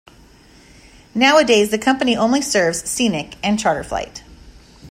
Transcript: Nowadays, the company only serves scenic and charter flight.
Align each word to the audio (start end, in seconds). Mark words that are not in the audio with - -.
Nowadays, 1.13 1.69
the 1.69 1.77
company 1.77 2.17
only 2.17 2.41
serves 2.41 2.89
scenic 2.89 3.35
and 3.43 3.59
charter 3.59 3.83
flight. 3.83 4.23